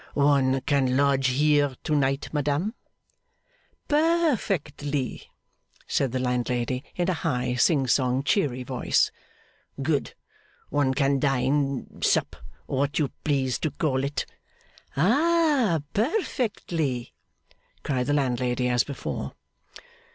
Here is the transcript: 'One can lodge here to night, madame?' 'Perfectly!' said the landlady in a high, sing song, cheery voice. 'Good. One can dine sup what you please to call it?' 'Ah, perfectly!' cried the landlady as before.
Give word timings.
'One 0.15 0.61
can 0.61 0.97
lodge 0.97 1.27
here 1.27 1.75
to 1.83 1.93
night, 1.93 2.29
madame?' 2.33 2.73
'Perfectly!' 3.87 5.29
said 5.85 6.11
the 6.11 6.17
landlady 6.17 6.83
in 6.95 7.07
a 7.07 7.13
high, 7.13 7.53
sing 7.53 7.85
song, 7.85 8.23
cheery 8.23 8.63
voice. 8.63 9.11
'Good. 9.79 10.15
One 10.69 10.95
can 10.95 11.19
dine 11.19 12.01
sup 12.01 12.35
what 12.65 12.97
you 12.97 13.09
please 13.23 13.59
to 13.59 13.69
call 13.69 14.03
it?' 14.03 14.25
'Ah, 14.97 15.81
perfectly!' 15.93 17.13
cried 17.83 18.07
the 18.07 18.13
landlady 18.13 18.69
as 18.69 18.83
before. 18.83 19.33